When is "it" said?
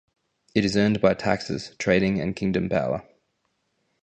0.55-0.65